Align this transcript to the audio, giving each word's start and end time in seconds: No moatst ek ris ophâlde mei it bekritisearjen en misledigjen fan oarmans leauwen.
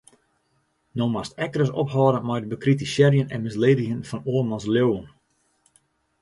No 0.99 1.05
moatst 1.15 1.37
ek 1.45 1.53
ris 1.59 1.75
ophâlde 1.81 2.21
mei 2.27 2.37
it 2.39 2.49
bekritisearjen 2.53 3.31
en 3.33 3.45
misledigjen 3.45 4.01
fan 4.09 4.25
oarmans 4.31 4.65
leauwen. 4.73 5.07